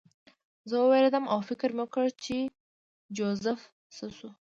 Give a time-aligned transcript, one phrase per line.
[0.69, 2.37] زه ووېرېدم او فکر مې وکړ چې
[3.15, 3.59] جوزف
[3.95, 4.29] څه شو